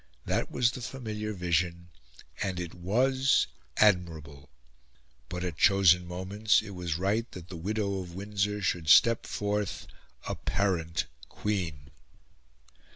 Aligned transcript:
That 0.25 0.49
was 0.49 0.71
the 0.71 0.81
familiar 0.81 1.31
vision, 1.31 1.91
and 2.41 2.59
it 2.59 2.73
was 2.73 3.45
admirable; 3.77 4.49
but, 5.29 5.43
at 5.43 5.57
chosen 5.59 6.07
moments, 6.07 6.63
it 6.63 6.71
was 6.71 6.97
right 6.97 7.31
that 7.33 7.49
the 7.49 7.55
widow 7.55 7.99
of 7.99 8.15
Windsor 8.15 8.63
should 8.63 8.89
step 8.89 9.27
forth 9.27 9.85
apparent 10.27 11.05
Queen. 11.29 11.91